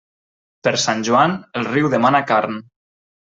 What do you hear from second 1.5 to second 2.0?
el riu